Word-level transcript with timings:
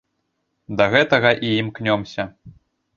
Да 0.79 0.87
гэтага 0.97 1.35
і 1.49 1.55
імкнёмся. 1.61 2.31